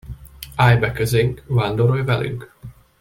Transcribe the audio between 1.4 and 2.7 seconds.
vándorolj velünk.